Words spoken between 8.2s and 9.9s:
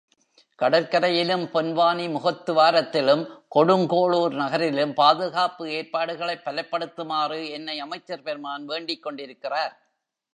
பெருமான் வேண்டிக் கொண்டிருக்கிறார்.